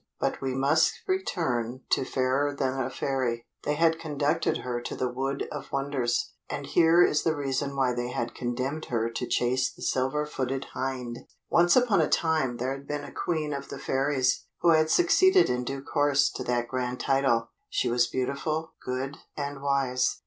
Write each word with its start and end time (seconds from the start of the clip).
But 0.19 0.41
we 0.41 0.55
must 0.55 1.03
return 1.07 1.81
to 1.91 2.05
Fairer 2.05 2.55
than 2.55 2.79
a 2.81 2.89
Fairy. 2.89 3.45
They 3.61 3.75
had 3.75 3.99
conducted 3.99 4.57
her 4.65 4.81
to 4.81 4.95
the 4.95 5.07
Wood 5.07 5.47
of 5.51 5.71
Wonders, 5.71 6.31
and 6.49 6.65
here 6.65 7.03
is 7.03 7.21
the 7.21 7.35
reason 7.35 7.75
why 7.75 7.93
they 7.93 8.09
had 8.09 8.33
condemned 8.33 8.85
her 8.85 9.11
to 9.11 9.27
chase 9.27 9.71
the 9.71 9.83
Silver 9.83 10.25
footed 10.25 10.65
Hind: 10.73 11.19
Once 11.51 11.75
upon 11.75 12.01
a 12.01 12.09
time 12.09 12.57
there 12.57 12.71
had 12.71 12.87
been 12.87 13.03
a 13.03 13.11
Queen 13.13 13.53
of 13.53 13.69
the 13.69 13.77
Fairies 13.77 14.45
who 14.61 14.69
had 14.71 14.89
succeeded 14.89 15.51
in 15.51 15.63
due 15.63 15.83
course 15.83 16.31
to 16.31 16.43
that 16.45 16.67
grand 16.67 16.99
title; 16.99 17.51
she 17.69 17.87
was 17.87 18.07
beautiful, 18.07 18.73
good, 18.83 19.17
and 19.37 19.61
wise. 19.61 20.17